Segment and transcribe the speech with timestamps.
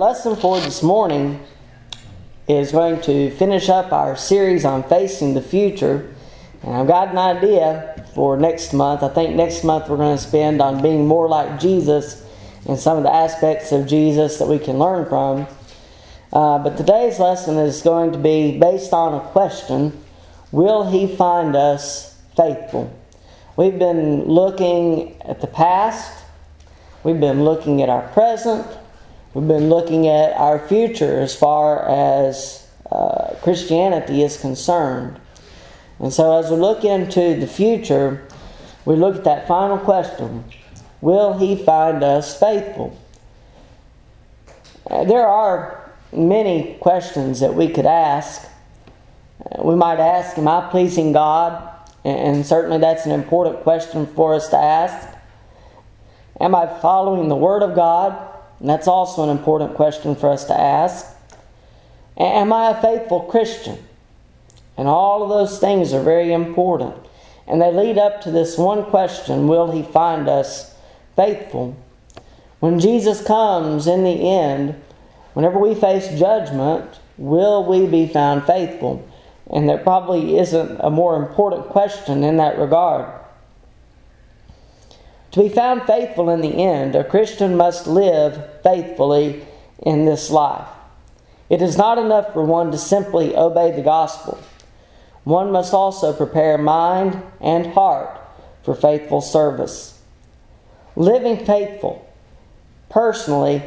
[0.00, 1.44] lesson for this morning
[2.46, 6.14] is going to finish up our series on facing the future.
[6.62, 9.02] And I've got an idea for next month.
[9.02, 12.24] I think next month we're going to spend on being more like Jesus
[12.68, 15.48] and some of the aspects of Jesus that we can learn from.
[16.32, 20.00] Uh, but today's lesson is going to be based on a question
[20.52, 22.96] Will He find us faithful?
[23.56, 26.22] We've been looking at the past,
[27.02, 28.64] we've been looking at our present,
[29.34, 35.20] We've been looking at our future as far as uh, Christianity is concerned.
[35.98, 38.26] And so, as we look into the future,
[38.84, 40.44] we look at that final question
[41.00, 42.98] Will He find us faithful?
[44.90, 48.48] Uh, there are many questions that we could ask.
[49.44, 51.74] Uh, we might ask, Am I pleasing God?
[52.02, 55.06] And certainly that's an important question for us to ask.
[56.40, 58.37] Am I following the Word of God?
[58.60, 61.06] And that's also an important question for us to ask.
[62.16, 63.78] Am I a faithful Christian?
[64.76, 66.94] And all of those things are very important.
[67.46, 70.74] And they lead up to this one question Will He find us
[71.16, 71.76] faithful?
[72.60, 74.80] When Jesus comes in the end,
[75.34, 79.08] whenever we face judgment, will we be found faithful?
[79.50, 83.12] And there probably isn't a more important question in that regard.
[85.32, 89.46] To be found faithful in the end, a Christian must live faithfully
[89.78, 90.68] in this life.
[91.50, 94.38] It is not enough for one to simply obey the gospel.
[95.24, 98.18] One must also prepare mind and heart
[98.62, 100.00] for faithful service.
[100.96, 102.10] Living faithful,
[102.88, 103.62] personally,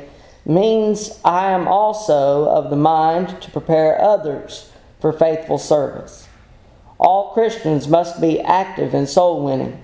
[0.46, 6.28] means I am also of the mind to prepare others for faithful service.
[6.98, 9.84] All Christians must be active in soul winning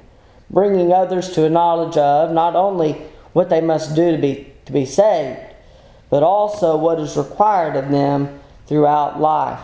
[0.50, 2.94] bringing others to a knowledge of not only
[3.34, 5.40] what they must do to be, to be saved,
[6.09, 9.62] but also what is required of them throughout life.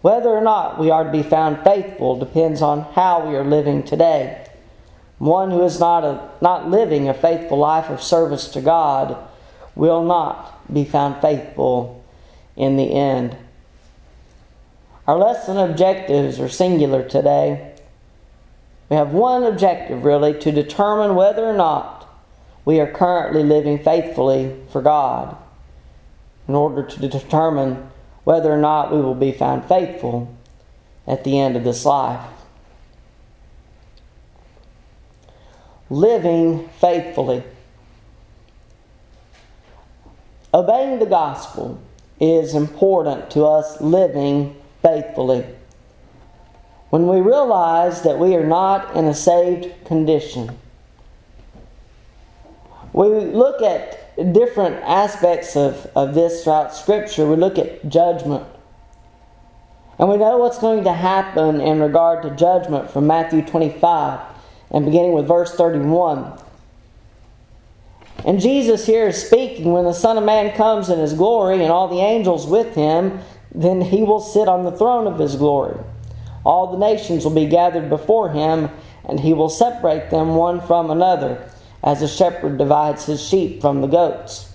[0.00, 3.82] Whether or not we are to be found faithful depends on how we are living
[3.82, 4.46] today.
[5.18, 9.16] One who is not, a, not living a faithful life of service to God
[9.74, 12.04] will not be found faithful
[12.56, 13.36] in the end.
[15.06, 17.67] Our lesson objectives are singular today.
[18.88, 22.08] We have one objective, really, to determine whether or not
[22.64, 25.36] we are currently living faithfully for God,
[26.46, 27.90] in order to determine
[28.24, 30.34] whether or not we will be found faithful
[31.06, 32.26] at the end of this life.
[35.90, 37.42] Living faithfully.
[40.52, 41.80] Obeying the gospel
[42.20, 45.44] is important to us living faithfully
[46.90, 50.58] when we realize that we are not in a saved condition.
[52.92, 57.26] We look at different aspects of, of this throughout Scripture.
[57.28, 58.46] We look at judgment.
[59.98, 64.20] And we know what's going to happen in regard to judgment from Matthew 25
[64.70, 66.40] and beginning with verse 31.
[68.24, 71.70] And Jesus here is speaking when the Son of Man comes in his glory and
[71.70, 73.20] all the angels with him,
[73.54, 75.78] then he will sit on the throne of his glory
[76.48, 78.70] all the nations will be gathered before him,
[79.04, 81.46] and he will separate them one from another,
[81.84, 84.50] as a shepherd divides his sheep from the goats.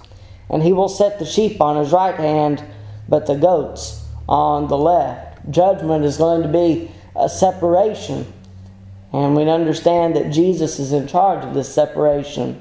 [0.50, 2.64] And he will set the sheep on his right hand,
[3.08, 5.52] but the goats on the left.
[5.52, 8.26] Judgment is going to be a separation.
[9.14, 12.60] And we understand that Jesus is in charge of this separation.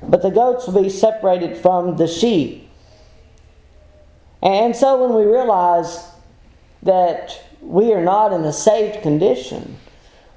[0.00, 2.70] But the goats will be separated from the sheep.
[4.40, 6.08] And so when we realize
[6.84, 9.76] that we are not in a saved condition,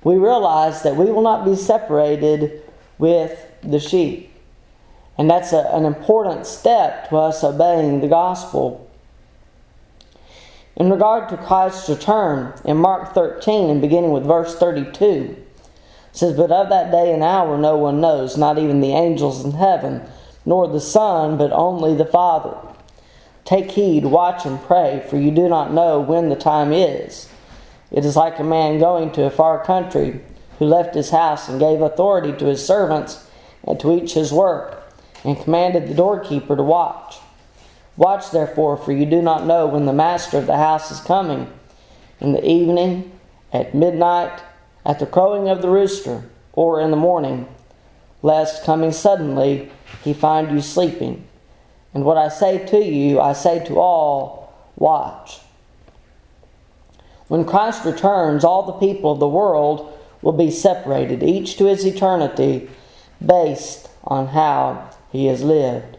[0.04, 2.62] we realize that we will not be separated
[2.98, 4.34] with the sheep.
[5.18, 8.90] And that's a, an important step to us obeying the gospel.
[10.76, 15.38] In regard to Christ's return, in Mark 13 and beginning with verse 32,
[16.12, 19.52] says, But of that day and hour no one knows, not even the angels in
[19.52, 20.02] heaven,
[20.46, 22.58] nor the Son, but only the Father.
[23.52, 27.28] Take heed, watch, and pray, for you do not know when the time is.
[27.92, 30.22] It is like a man going to a far country
[30.58, 33.28] who left his house and gave authority to his servants
[33.68, 34.82] and to each his work,
[35.26, 37.18] and commanded the doorkeeper to watch.
[37.98, 41.52] Watch therefore, for you do not know when the master of the house is coming,
[42.22, 43.12] in the evening,
[43.52, 44.42] at midnight,
[44.86, 46.24] at the crowing of the rooster,
[46.54, 47.50] or in the morning,
[48.22, 49.70] lest coming suddenly
[50.06, 51.28] he find you sleeping.
[51.94, 55.40] And what I say to you, I say to all watch.
[57.28, 61.86] When Christ returns, all the people of the world will be separated, each to his
[61.86, 62.70] eternity,
[63.26, 65.98] based on how he has lived.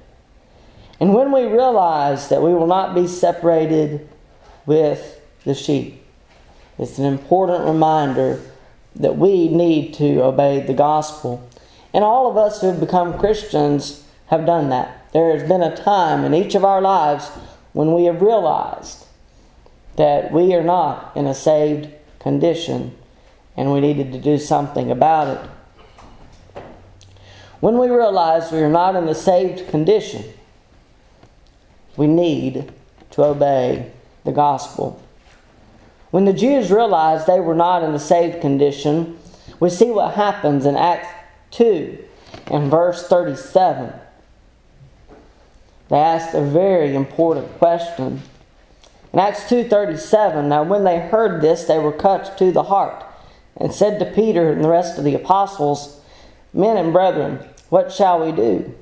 [1.00, 4.08] And when we realize that we will not be separated
[4.66, 6.04] with the sheep,
[6.78, 8.40] it's an important reminder
[8.96, 11.48] that we need to obey the gospel.
[11.94, 15.01] And all of us who have become Christians have done that.
[15.12, 17.28] There has been a time in each of our lives
[17.72, 19.06] when we have realized
[19.96, 21.88] that we are not in a saved
[22.18, 22.96] condition
[23.56, 26.62] and we needed to do something about it.
[27.60, 30.24] When we realize we are not in a saved condition,
[31.96, 32.72] we need
[33.10, 33.92] to obey
[34.24, 35.00] the gospel.
[36.10, 39.18] When the Jews realized they were not in a saved condition,
[39.60, 41.08] we see what happens in Acts
[41.52, 42.02] 2
[42.46, 43.92] and verse 37.
[45.92, 48.22] They asked a very important question.
[49.12, 53.04] In Acts 2:37, now when they heard this, they were cut to the heart,
[53.58, 56.00] and said to Peter and the rest of the apostles,
[56.54, 58.72] Men and brethren, what shall we do?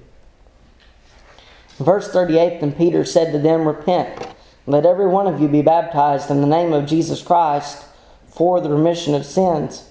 [1.79, 4.29] Verse 38 Then Peter said to them, Repent,
[4.69, 7.87] let every one of you be baptized in the name of Jesus Christ
[8.29, 9.91] for the remission of sins,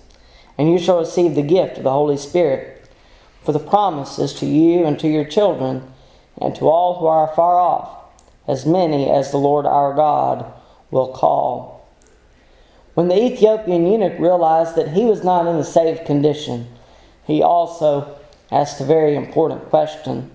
[0.57, 2.89] and you shall receive the gift of the Holy Spirit.
[3.43, 5.91] For the promise is to you and to your children,
[6.39, 7.89] and to all who are far off,
[8.47, 10.51] as many as the Lord our God
[10.91, 11.87] will call.
[12.93, 16.67] When the Ethiopian eunuch realized that he was not in a saved condition,
[17.25, 18.17] he also
[18.51, 20.31] asked a very important question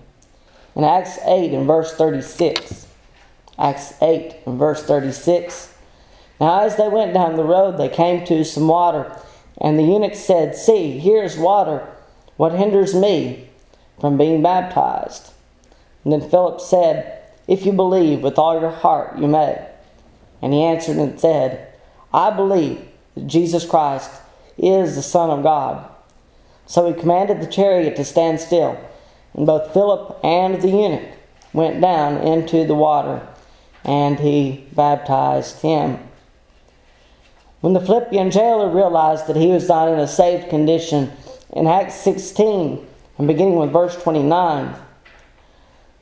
[0.75, 2.87] in Acts 8 and verse 36.
[3.57, 5.73] Acts 8 and verse 36.
[6.39, 9.15] Now, as they went down the road, they came to some water,
[9.59, 11.87] and the eunuch said, See, here is water.
[12.35, 13.49] What hinders me
[13.99, 15.31] from being baptized?
[16.05, 19.67] And then Philip said, If you believe with all your heart, you may.
[20.41, 21.73] And he answered and said,
[22.13, 24.11] I believe that Jesus Christ
[24.57, 25.89] is the Son of God.
[26.67, 28.79] So he commanded the chariot to stand still.
[29.33, 31.09] And both Philip and the eunuch
[31.53, 33.27] went down into the water,
[33.83, 35.99] and he baptized him.
[37.61, 41.11] When the Philippian jailer realized that he was not in a saved condition,
[41.53, 42.85] in Acts 16,
[43.17, 44.75] and beginning with verse 29, it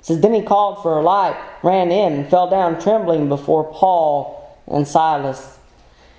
[0.03, 4.59] says, Then he called for a light, ran in, and fell down trembling before Paul
[4.67, 5.57] and Silas.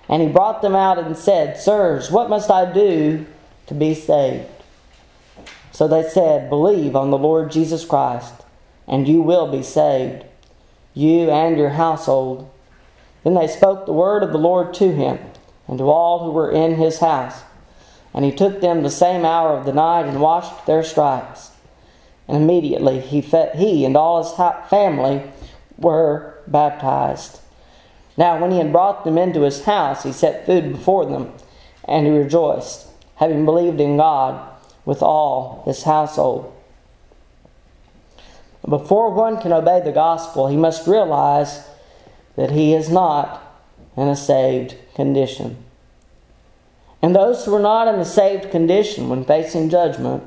[0.09, 3.27] And he brought them out and said, Sirs, what must I do
[3.67, 4.49] to be saved?
[5.71, 8.35] So they said, Believe on the Lord Jesus Christ,
[8.89, 10.25] and you will be saved,
[10.95, 12.51] you and your household.
[13.23, 15.19] Then they spoke the word of the Lord to him,
[15.69, 17.43] and to all who were in his house.
[18.15, 21.51] And he took them the same hour of the night and washed their stripes.
[22.27, 24.33] And immediately he, he and all his
[24.71, 25.23] family
[25.77, 27.41] were baptized.
[28.17, 31.33] Now, when he had brought them into his house, he set food before them,
[31.85, 32.87] and he rejoiced,
[33.17, 34.49] having believed in God
[34.85, 36.53] with all his household.
[38.67, 41.69] Before one can obey the gospel, he must realize
[42.37, 43.43] that he is not
[43.97, 45.57] in a saved condition.
[47.03, 50.25] And those who are not in a saved condition when facing judgment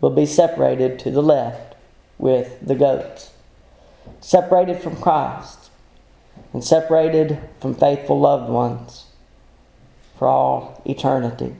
[0.00, 1.74] will be separated to the left
[2.18, 3.32] with the goats,
[4.20, 5.70] separated from Christ,
[6.52, 9.06] and separated from faithful loved ones
[10.18, 11.54] for all eternity.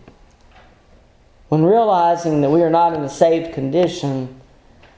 [1.48, 4.40] When realizing that we are not in a saved condition,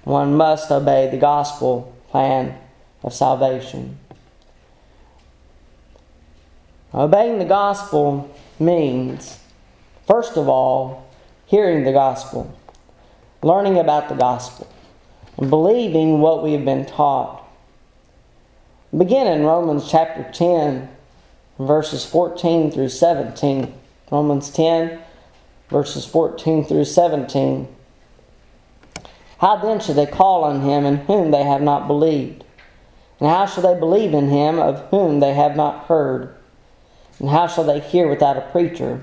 [0.04, 2.56] one must obey the gospel plan
[3.02, 3.98] of salvation.
[6.94, 9.38] Obeying the gospel means,
[10.06, 11.06] first of all,
[11.44, 12.56] hearing the gospel,
[13.42, 14.66] learning about the gospel,
[15.36, 17.44] and believing what we have been taught.
[18.96, 20.88] Begin in Romans chapter 10,
[21.58, 23.72] verses 14 through 17.
[24.10, 24.98] Romans 10,
[25.68, 27.68] verses 14 through 17.
[29.38, 32.44] How then should they call on him in whom they have not believed?
[33.20, 36.34] And how shall they believe in him of whom they have not heard?
[37.20, 39.02] And how shall they hear without a preacher?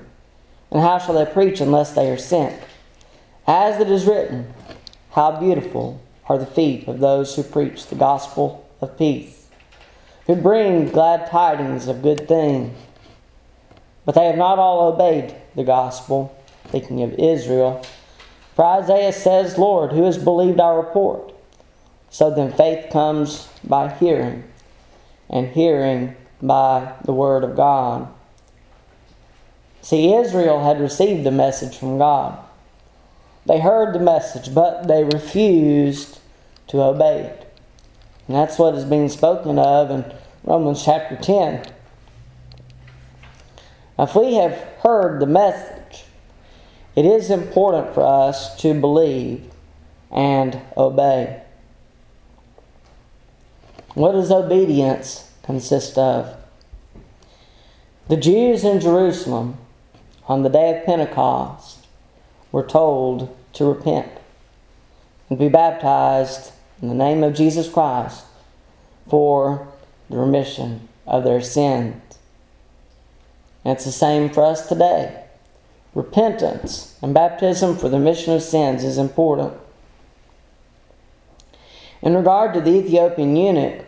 [0.70, 2.60] And how shall they preach unless they are sent?
[3.46, 4.52] As it is written,
[5.12, 9.46] How beautiful are the feet of those who preach the gospel of peace,
[10.26, 12.76] who bring glad tidings of good things.
[14.04, 16.36] But they have not all obeyed the gospel
[16.68, 17.84] speaking of Israel.
[18.54, 21.32] For Isaiah says, Lord, who has believed our report?
[22.10, 24.44] So then faith comes by hearing,
[25.28, 28.08] and hearing by the word of God.
[29.82, 32.45] See, Israel had received the message from God.
[33.46, 36.18] They heard the message, but they refused
[36.68, 37.54] to obey it.
[38.26, 40.12] And that's what is being spoken of in
[40.42, 41.64] Romans chapter 10.
[43.96, 46.04] Now, if we have heard the message,
[46.96, 49.48] it is important for us to believe
[50.10, 51.42] and obey.
[53.94, 56.36] What does obedience consist of?
[58.08, 59.58] The Jews in Jerusalem
[60.26, 61.86] on the day of Pentecost
[62.52, 64.10] were told to repent
[65.28, 68.24] and be baptized in the name of Jesus Christ
[69.08, 69.68] for
[70.08, 72.02] the remission of their sins.
[73.64, 75.24] And it's the same for us today.
[75.94, 79.54] Repentance and baptism for the remission of sins is important.
[82.02, 83.84] In regard to the Ethiopian eunuch,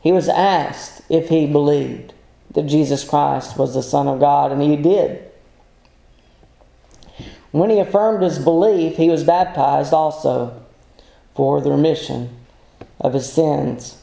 [0.00, 2.12] he was asked if he believed
[2.52, 5.25] that Jesus Christ was the Son of God, and he did.
[7.56, 10.62] When he affirmed his belief, he was baptized also
[11.34, 12.36] for the remission
[13.00, 13.96] of his sins.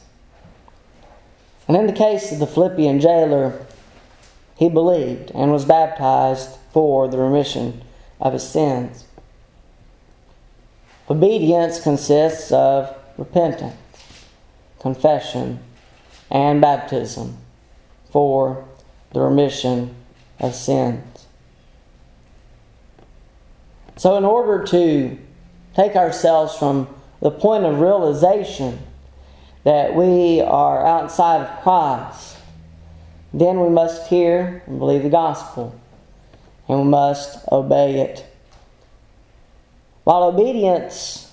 [1.68, 3.64] And in the case of the Philippian jailer,
[4.56, 7.84] he believed and was baptized for the remission
[8.20, 9.04] of his sins.
[11.08, 13.76] Obedience consists of repentance,
[14.80, 15.60] confession,
[16.28, 17.36] and baptism
[18.10, 18.64] for
[19.12, 19.94] the remission
[20.40, 21.13] of sins.
[23.96, 25.18] So, in order to
[25.74, 26.88] take ourselves from
[27.20, 28.78] the point of realization
[29.62, 32.36] that we are outside of Christ,
[33.32, 35.78] then we must hear and believe the gospel,
[36.68, 38.26] and we must obey it.
[40.04, 41.32] While obedience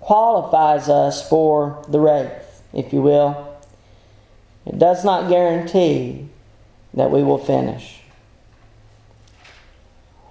[0.00, 3.58] qualifies us for the race, if you will,
[4.66, 6.28] it does not guarantee
[6.94, 8.01] that we will finish.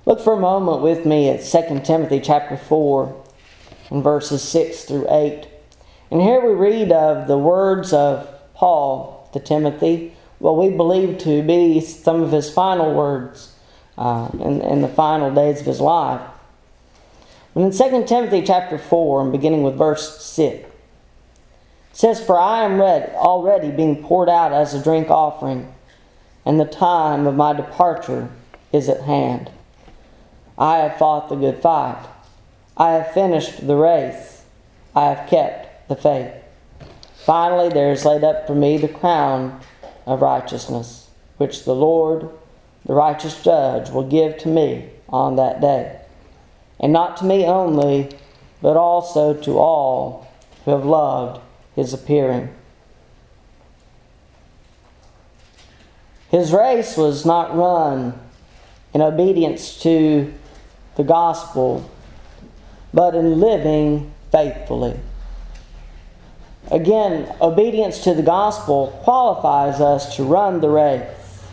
[0.03, 3.23] Look for a moment with me at 2 Timothy chapter 4
[3.91, 5.47] and verses 6 through 8.
[6.09, 11.43] And here we read of the words of Paul to Timothy, what we believe to
[11.43, 13.53] be some of his final words
[13.95, 16.21] uh, in, in the final days of his life.
[17.53, 20.67] And in 2 Timothy chapter 4, and beginning with verse 6, it
[21.91, 25.71] says, For I am ready, already being poured out as a drink offering,
[26.43, 28.29] and the time of my departure
[28.73, 29.51] is at hand.
[30.57, 32.05] I have fought the good fight.
[32.77, 34.43] I have finished the race.
[34.95, 36.33] I have kept the faith.
[37.25, 39.59] Finally, there is laid up for me the crown
[40.05, 42.29] of righteousness, which the Lord,
[42.85, 46.01] the righteous judge, will give to me on that day
[46.81, 48.09] and not to me only,
[48.61, 50.27] but also to all
[50.65, 51.39] who have loved
[51.75, 52.49] his appearing.
[56.29, 58.19] His race was not run
[58.93, 60.33] in obedience to
[60.95, 61.89] the gospel,
[62.93, 64.99] but in living faithfully.
[66.69, 71.43] Again, obedience to the gospel qualifies us to run the race,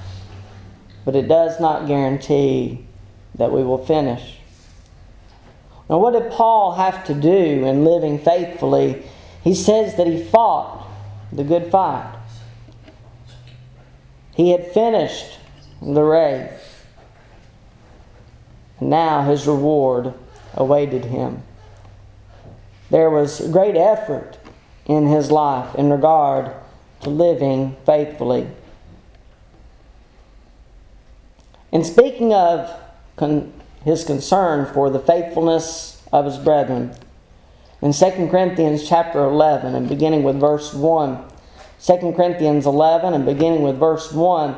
[1.04, 2.86] but it does not guarantee
[3.34, 4.38] that we will finish.
[5.88, 9.02] Now, what did Paul have to do in living faithfully?
[9.42, 10.86] He says that he fought
[11.32, 12.14] the good fight.
[14.34, 15.38] He had finished
[15.80, 16.77] the race.
[18.80, 20.14] And now his reward
[20.54, 21.42] awaited him.
[22.90, 24.38] There was great effort
[24.86, 26.52] in his life in regard
[27.02, 28.48] to living faithfully.
[31.70, 32.74] And speaking of
[33.16, 33.52] con-
[33.84, 36.94] his concern for the faithfulness of his brethren.
[37.80, 41.24] In 2 Corinthians chapter 11 and beginning with verse 1,
[41.80, 44.56] 2 Corinthians 11 and beginning with verse 1,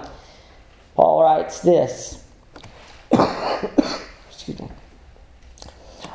[0.95, 2.25] Paul writes this.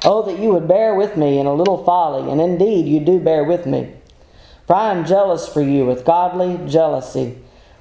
[0.04, 3.20] Oh, that you would bear with me in a little folly, and indeed you do
[3.20, 3.94] bear with me.
[4.68, 7.38] For I am jealous for you with godly jealousy.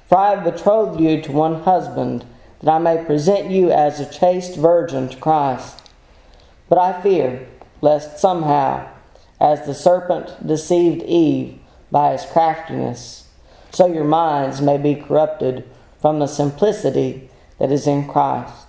[0.07, 2.25] For I have betrothed you to one husband
[2.61, 5.81] that I may present you as a chaste virgin to Christ.
[6.69, 7.47] But I fear
[7.81, 8.87] lest somehow,
[9.39, 11.59] as the serpent deceived Eve
[11.91, 13.27] by his craftiness,
[13.71, 15.63] so your minds may be corrupted
[15.99, 18.64] from the simplicity that is in Christ.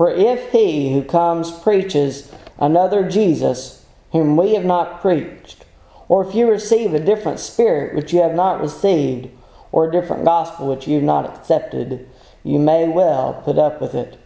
[0.00, 5.66] For if he who comes preaches another Jesus whom we have not preached,
[6.08, 9.28] or if you receive a different spirit which you have not received,
[9.70, 12.08] or a different gospel which you have not accepted,
[12.42, 14.18] you may well put up with it.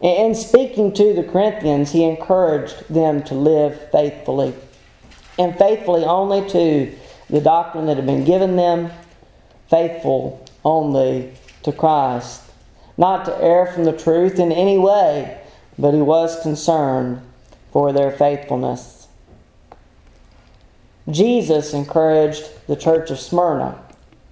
[0.00, 4.54] In speaking to the Corinthians, he encouraged them to live faithfully,
[5.36, 6.96] and faithfully only to
[7.28, 8.92] the doctrine that had been given them,
[9.68, 11.32] faithful only
[11.64, 12.44] to Christ.
[13.00, 15.40] Not to err from the truth in any way,
[15.78, 17.22] but he was concerned
[17.72, 19.08] for their faithfulness.
[21.08, 23.82] Jesus encouraged the church of Smyrna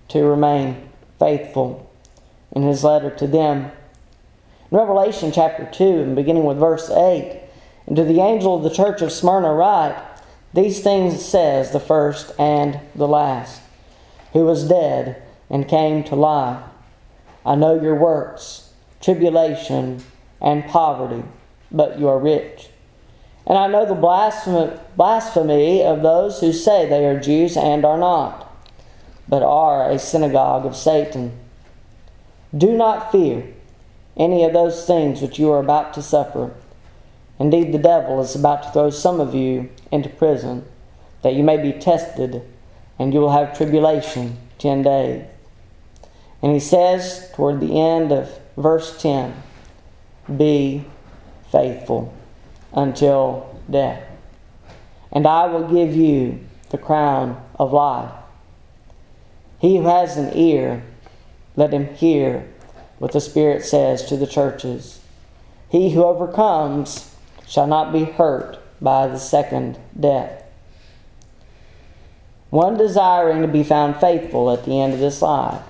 [0.08, 0.87] to remain
[1.18, 1.90] faithful
[2.52, 3.70] in his letter to them.
[4.70, 7.40] In Revelation chapter 2, and beginning with verse 8,
[7.87, 9.96] and to the angel of the church of Smyrna write,
[10.52, 13.62] These things says the first and the last,
[14.34, 16.62] who was dead and came to life.
[17.49, 20.05] I know your works, tribulation,
[20.38, 21.25] and poverty,
[21.73, 22.69] but you are rich.
[23.47, 23.95] And I know the
[24.97, 28.55] blasphemy of those who say they are Jews and are not,
[29.26, 31.38] but are a synagogue of Satan.
[32.55, 33.47] Do not fear
[34.14, 36.55] any of those things which you are about to suffer.
[37.38, 40.67] Indeed, the devil is about to throw some of you into prison,
[41.23, 42.43] that you may be tested,
[42.99, 45.25] and you will have tribulation ten days.
[46.42, 49.35] And he says toward the end of verse 10
[50.37, 50.85] Be
[51.50, 52.14] faithful
[52.73, 54.04] until death,
[55.11, 56.40] and I will give you
[56.71, 58.12] the crown of life.
[59.59, 60.85] He who has an ear,
[61.57, 62.49] let him hear
[62.99, 65.00] what the Spirit says to the churches.
[65.68, 67.14] He who overcomes
[67.47, 70.45] shall not be hurt by the second death.
[72.50, 75.62] One desiring to be found faithful at the end of this life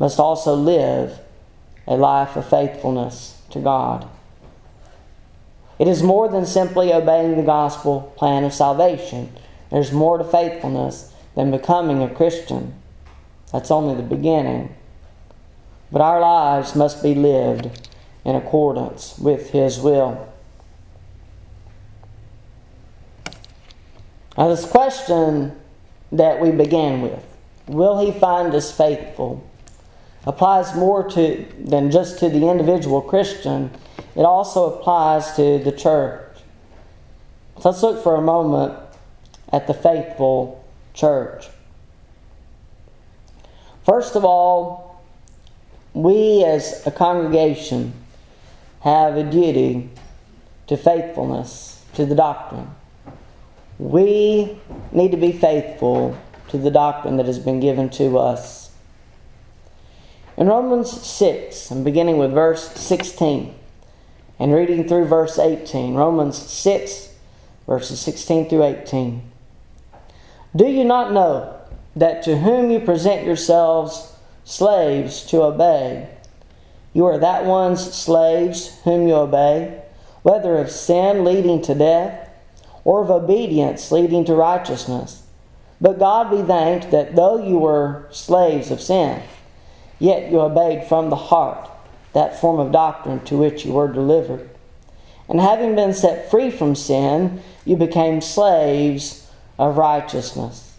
[0.00, 1.20] must also live
[1.86, 4.08] a life of faithfulness to God.
[5.78, 9.30] It is more than simply obeying the gospel plan of salvation.
[9.70, 12.74] There's more to faithfulness than becoming a Christian.
[13.52, 14.74] That's only the beginning.
[15.92, 17.90] But our lives must be lived
[18.24, 20.32] in accordance with His will.
[24.38, 25.60] Now, this question
[26.10, 27.22] that we began with
[27.66, 29.44] will He find us faithful?
[30.26, 33.70] Applies more to than just to the individual Christian.
[34.14, 36.38] It also applies to the church.
[37.60, 38.78] So let's look for a moment
[39.52, 41.48] at the faithful church.
[43.84, 45.02] First of all,
[45.92, 47.92] we as a congregation
[48.80, 49.90] have a duty
[50.68, 52.70] to faithfulness to the doctrine.
[53.78, 54.58] We
[54.92, 56.16] need to be faithful
[56.48, 58.69] to the doctrine that has been given to us.
[60.40, 63.54] In Romans 6, and beginning with verse 16
[64.38, 67.14] and reading through verse 18, Romans 6,
[67.66, 69.20] verses 16 through 18.
[70.56, 71.60] Do you not know
[71.94, 76.08] that to whom you present yourselves slaves to obey,
[76.94, 79.82] you are that one's slaves whom you obey,
[80.22, 82.30] whether of sin leading to death
[82.82, 85.22] or of obedience leading to righteousness.
[85.82, 89.22] But God be thanked that though you were slaves of sin,
[90.00, 91.70] yet you obeyed from the heart
[92.12, 94.50] that form of doctrine to which you were delivered.
[95.28, 100.76] And having been set free from sin, you became slaves of righteousness.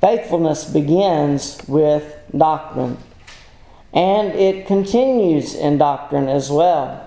[0.00, 2.98] Faithfulness begins with doctrine,
[3.92, 7.06] and it continues in doctrine as well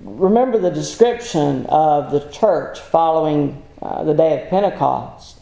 [0.00, 5.38] remember the description of the church following uh, the day of Pentecost.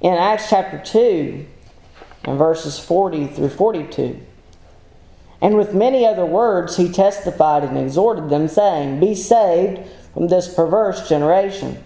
[0.00, 1.46] In Acts chapter 2,
[2.24, 4.20] and verses 40 through 42.
[5.40, 9.80] And with many other words he testified and exhorted them, saying, Be saved
[10.12, 11.82] from this perverse generation.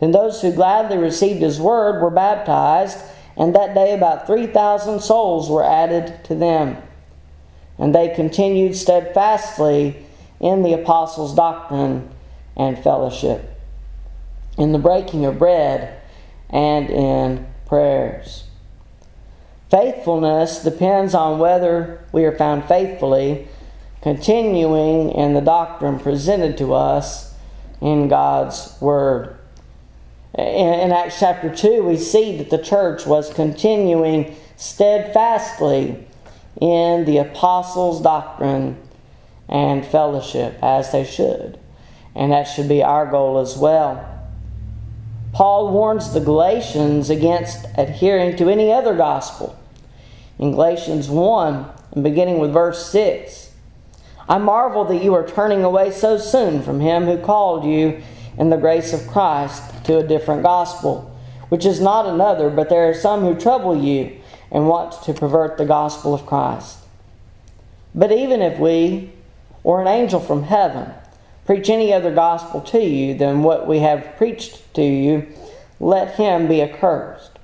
[0.00, 2.98] Then those who gladly received his word were baptized,
[3.36, 6.76] and that day about 3,000 souls were added to them.
[7.78, 10.04] And they continued steadfastly
[10.40, 12.08] in the apostles' doctrine
[12.56, 13.58] and fellowship,
[14.56, 16.00] in the breaking of bread,
[16.50, 18.44] and in prayers.
[19.74, 23.48] Faithfulness depends on whether we are found faithfully
[24.02, 27.34] continuing in the doctrine presented to us
[27.80, 29.36] in God's Word.
[30.38, 36.06] In Acts chapter 2, we see that the church was continuing steadfastly
[36.60, 38.80] in the apostles' doctrine
[39.48, 41.58] and fellowship as they should.
[42.14, 44.08] And that should be our goal as well.
[45.32, 49.58] Paul warns the Galatians against adhering to any other gospel.
[50.38, 53.52] In Galatians 1, and beginning with verse 6,
[54.28, 58.02] I marvel that you are turning away so soon from him who called you
[58.36, 61.16] in the grace of Christ to a different gospel,
[61.50, 64.18] which is not another, but there are some who trouble you
[64.50, 66.78] and want to pervert the gospel of Christ.
[67.94, 69.12] But even if we,
[69.62, 70.92] or an angel from heaven
[71.46, 75.28] preach any other gospel to you than what we have preached to you,
[75.78, 77.38] let him be accursed.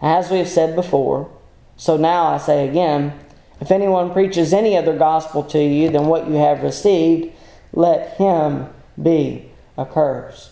[0.00, 1.30] As we have said before,
[1.78, 3.18] so now I say again,
[3.60, 7.32] if anyone preaches any other gospel to you than what you have received,
[7.72, 8.68] let him
[9.00, 10.50] be accursed.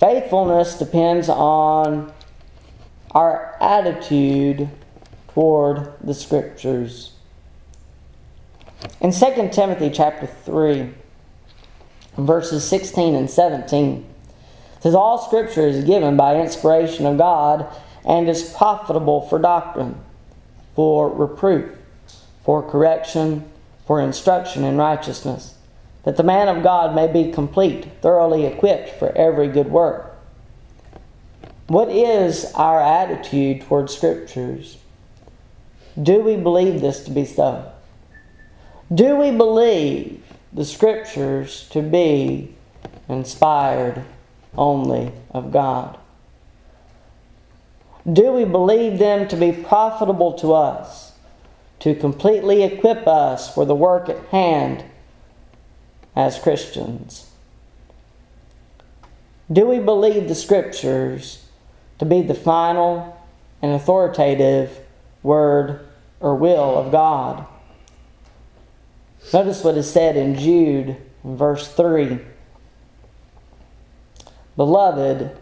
[0.00, 2.12] Faithfulness depends on
[3.12, 4.68] our attitude
[5.28, 7.12] toward the Scriptures.
[9.00, 10.92] In 2 Timothy chapter 3,
[12.18, 14.06] verses 16 and 17.
[14.76, 17.66] It says, All scripture is given by inspiration of God
[18.06, 20.00] and is profitable for doctrine,
[20.74, 21.76] for reproof,
[22.44, 23.44] for correction,
[23.86, 25.54] for instruction in righteousness,
[26.04, 30.14] that the man of God may be complete, thoroughly equipped for every good work.
[31.66, 34.78] What is our attitude toward scriptures?
[36.00, 37.72] Do we believe this to be so?
[38.94, 42.54] Do we believe the scriptures to be
[43.08, 44.04] inspired
[44.56, 45.98] only of God?
[48.10, 51.12] Do we believe them to be profitable to us,
[51.80, 54.84] to completely equip us for the work at hand
[56.14, 57.30] as Christians?
[59.52, 61.46] Do we believe the scriptures
[61.98, 63.16] to be the final
[63.60, 64.80] and authoritative
[65.22, 65.86] word
[66.20, 67.46] or will of God?
[69.32, 72.20] Notice what is said in Jude, verse 3.
[74.56, 75.36] Beloved,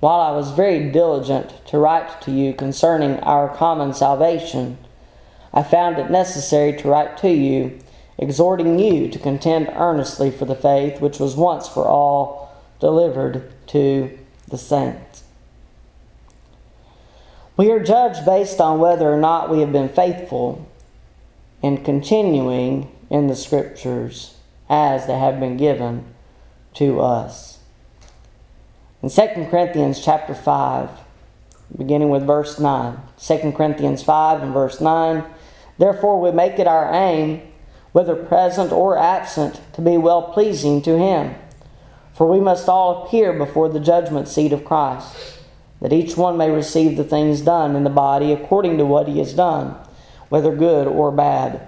[0.00, 4.78] while I was very diligent to write to you concerning our common salvation,
[5.52, 7.78] I found it necessary to write to you,
[8.18, 14.18] exhorting you to contend earnestly for the faith which was once for all delivered to
[14.48, 15.22] the saints.
[17.56, 20.66] We are judged based on whether or not we have been faithful
[21.62, 24.36] in continuing in the Scriptures
[24.70, 26.06] as they have been given
[26.74, 27.59] to us.
[29.02, 30.90] In 2 Corinthians chapter 5,
[31.78, 35.24] beginning with verse 9, 2 Corinthians 5 and verse 9,
[35.78, 37.40] Therefore we make it our aim,
[37.92, 41.34] whether present or absent, to be well pleasing to Him.
[42.12, 45.38] For we must all appear before the judgment seat of Christ,
[45.80, 49.18] that each one may receive the things done in the body according to what he
[49.20, 49.76] has done,
[50.28, 51.66] whether good or bad.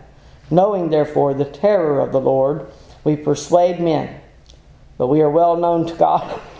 [0.50, 2.66] Knowing therefore the terror of the Lord,
[3.04, 4.20] we persuade men,
[4.98, 6.38] but we are well known to God.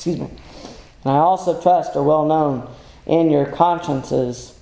[0.00, 0.30] Excuse me.
[1.04, 4.58] And I also trust are well known in your consciences.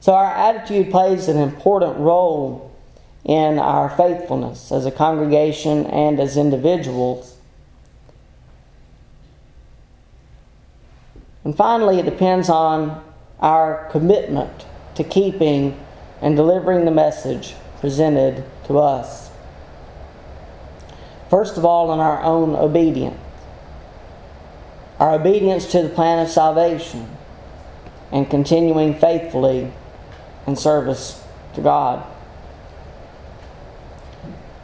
[0.00, 2.70] So our attitude plays an important role
[3.24, 7.38] in our faithfulness as a congregation and as individuals.
[11.44, 13.02] And finally, it depends on
[13.40, 15.80] our commitment to keeping
[16.20, 19.31] and delivering the message presented to us.
[21.32, 23.18] First of all, in our own obedience.
[24.98, 27.08] Our obedience to the plan of salvation
[28.12, 29.72] and continuing faithfully
[30.46, 32.06] in service to God.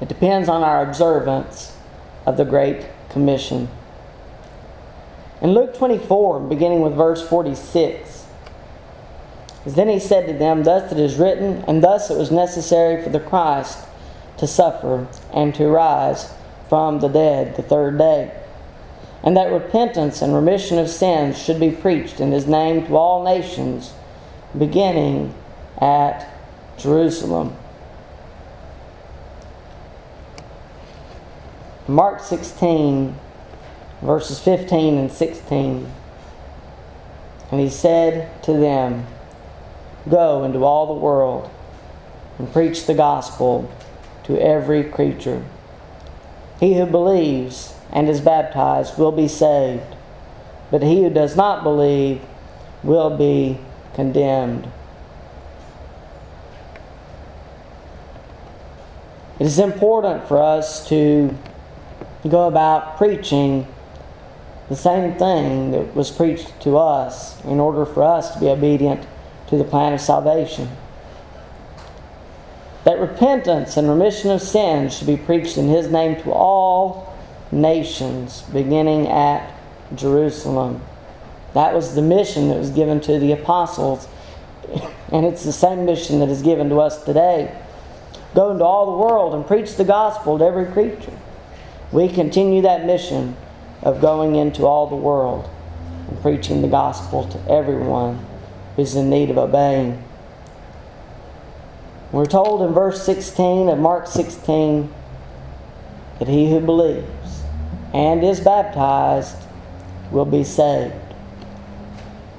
[0.02, 1.74] It depends on our observance
[2.26, 3.70] of the Great Commission.
[5.40, 8.26] In Luke 24, beginning with verse 46,
[9.64, 13.08] then he said to them, Thus it is written, and thus it was necessary for
[13.08, 13.86] the Christ
[14.36, 16.34] to suffer and to rise
[16.68, 18.32] from the dead the third day,
[19.22, 23.24] and that repentance and remission of sins should be preached in his name to all
[23.24, 23.92] nations,
[24.56, 25.34] beginning
[25.80, 26.28] at
[26.76, 27.56] Jerusalem.
[31.86, 33.18] Mark 16,
[34.02, 35.90] verses 15 and 16.
[37.50, 39.06] And he said to them,
[40.08, 41.50] Go into all the world
[42.38, 43.70] and preach the gospel
[44.24, 45.42] to every creature.
[46.60, 49.94] He who believes and is baptized will be saved,
[50.70, 52.20] but he who does not believe
[52.82, 53.58] will be
[53.94, 54.70] condemned.
[59.38, 61.36] It is important for us to
[62.28, 63.66] go about preaching
[64.68, 69.06] the same thing that was preached to us in order for us to be obedient
[69.46, 70.68] to the plan of salvation.
[72.88, 77.14] That repentance and remission of sins should be preached in His name to all
[77.52, 79.52] nations, beginning at
[79.94, 80.80] Jerusalem.
[81.52, 84.08] That was the mission that was given to the apostles,
[85.12, 87.54] and it's the same mission that is given to us today.
[88.34, 91.18] Go into all the world and preach the gospel to every creature.
[91.92, 93.36] We continue that mission
[93.82, 95.46] of going into all the world
[96.08, 98.24] and preaching the gospel to everyone
[98.76, 100.02] who's in need of obeying.
[102.10, 104.92] We're told in verse 16 of Mark 16
[106.18, 107.42] that he who believes
[107.92, 109.36] and is baptized
[110.10, 110.94] will be saved,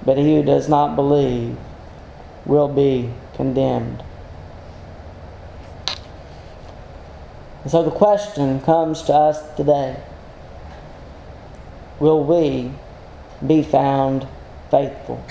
[0.04, 1.56] but he who does not believe
[2.46, 4.04] will be condemned.
[7.62, 10.02] And so the question comes to us today
[12.00, 12.72] Will we
[13.46, 14.28] be found
[14.72, 15.24] faithful?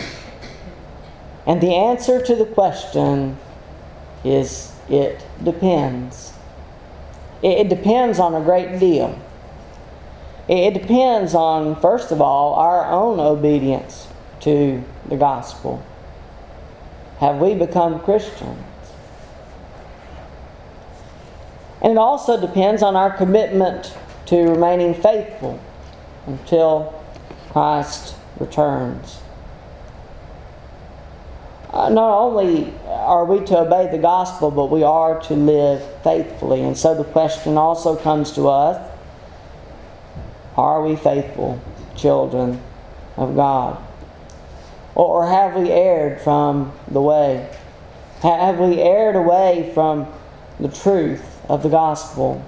[1.47, 3.39] And the answer to the question
[4.25, 6.33] is it depends.
[7.43, 9.19] It, it depends on a great deal.
[10.49, 14.09] It, it depends on, first of all, our own obedience
[14.41, 15.85] to the gospel.
[17.19, 18.65] Have we become Christians?
[21.81, 23.95] And it also depends on our commitment
[24.27, 25.61] to remaining faithful
[26.27, 27.03] until
[27.51, 29.21] Christ returns.
[31.79, 36.61] Uh, not only are we to obey the gospel, but we are to live faithfully.
[36.65, 38.85] And so the question also comes to us
[40.57, 41.61] are we faithful
[41.95, 42.61] children
[43.17, 43.81] of God?
[44.97, 47.49] Or have we erred from the way?
[48.23, 50.13] Have we erred away from
[50.59, 52.45] the truth of the gospel?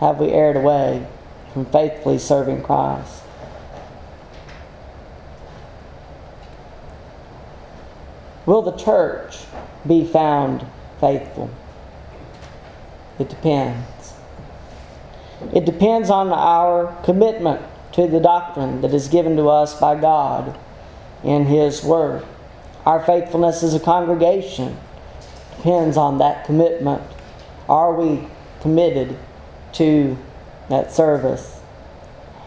[0.00, 1.06] Have we erred away
[1.52, 3.22] from faithfully serving Christ?
[8.46, 9.44] Will the church
[9.86, 10.64] be found
[11.00, 11.50] faithful?
[13.18, 14.14] It depends.
[15.52, 17.60] It depends on our commitment
[17.92, 20.58] to the doctrine that is given to us by God
[21.24, 22.24] in His Word.
[22.84, 24.76] Our faithfulness as a congregation
[25.56, 27.02] depends on that commitment.
[27.68, 28.28] Are we
[28.60, 29.18] committed
[29.72, 30.16] to
[30.68, 31.60] that service?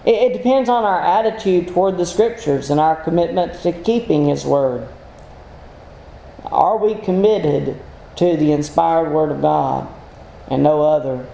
[0.06, 4.46] It, it depends on our attitude toward the Scriptures and our commitment to keeping His
[4.46, 4.88] Word.
[6.46, 7.80] Are we committed
[8.16, 9.88] to the inspired Word of God
[10.48, 11.28] and no other?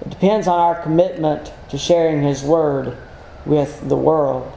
[0.00, 2.96] It depends on our commitment to sharing His Word
[3.44, 4.52] with the world.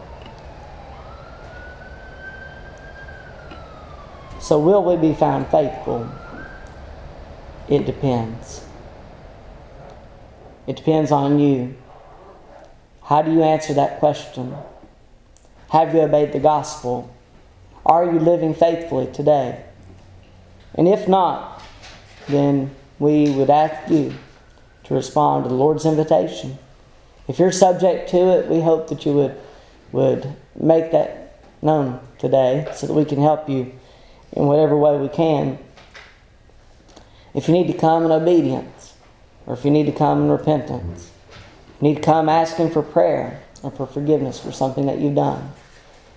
[4.39, 6.09] So, will we be found faithful?
[7.67, 8.63] It depends.
[10.67, 11.75] It depends on you.
[13.03, 14.55] How do you answer that question?
[15.69, 17.14] Have you obeyed the gospel?
[17.85, 19.63] Are you living faithfully today?
[20.73, 21.61] And if not,
[22.27, 24.13] then we would ask you
[24.85, 26.57] to respond to the Lord's invitation.
[27.27, 29.37] If you're subject to it, we hope that you would,
[29.91, 33.73] would make that known today so that we can help you
[34.33, 35.59] in whatever way we can.
[37.33, 38.93] If you need to come in obedience,
[39.45, 41.11] or if you need to come in repentance,
[41.81, 45.51] you need to come asking for prayer and for forgiveness for something that you've done.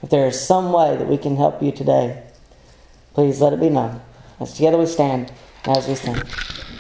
[0.03, 2.23] If there is some way that we can help you today,
[3.15, 4.01] please let it be known.
[4.41, 5.33] As together we stand
[5.65, 6.17] as we sing.